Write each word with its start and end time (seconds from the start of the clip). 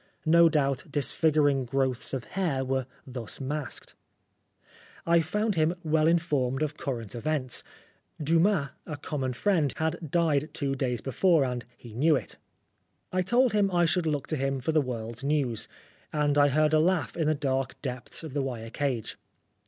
No 0.25 0.49
doubt 0.49 0.85
disfiguring 0.89 1.65
growths 1.65 2.11
of 2.11 2.23
hair 2.23 2.65
were 2.65 2.87
thus 3.05 3.39
masked. 3.39 3.93
I 5.05 5.19
found 5.19 5.53
213 5.53 5.53
Oscar 5.53 5.55
Wilde 5.55 5.55
him 5.87 5.91
well 5.91 6.07
informed 6.07 6.61
of 6.63 6.75
current 6.75 7.13
events. 7.13 7.63
Dumas, 8.19 8.69
a 8.87 8.97
common 8.97 9.33
friend, 9.33 9.71
had 9.77 9.99
died 10.09 10.49
two 10.53 10.73
days 10.73 11.01
before, 11.01 11.45
and 11.45 11.65
he 11.77 11.93
knew 11.93 12.15
it. 12.15 12.37
I 13.13 13.21
told 13.21 13.53
him 13.53 13.69
I 13.69 13.85
should 13.85 14.07
look 14.07 14.25
to 14.29 14.37
him 14.37 14.59
for 14.59 14.71
the 14.71 14.81
world's 14.81 15.23
news, 15.23 15.67
and 16.11 16.35
I 16.35 16.47
heard 16.49 16.73
a 16.73 16.79
laugh 16.79 17.15
in 17.15 17.27
the 17.27 17.35
dark 17.35 17.79
depths 17.83 18.23
of 18.23 18.33
the 18.33 18.41
wire 18.41 18.71
cage. 18.71 19.19